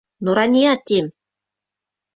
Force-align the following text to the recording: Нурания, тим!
Нурания, 0.23 0.73
тим! 0.87 1.05